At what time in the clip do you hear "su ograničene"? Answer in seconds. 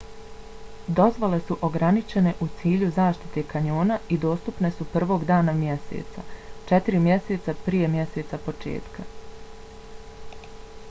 1.47-2.31